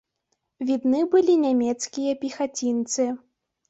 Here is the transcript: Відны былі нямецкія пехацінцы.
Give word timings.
Відны 0.69 1.03
былі 1.13 1.37
нямецкія 1.45 2.19
пехацінцы. 2.25 3.03